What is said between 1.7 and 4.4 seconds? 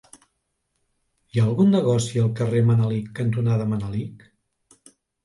negoci al carrer Manelic cantonada Manelic?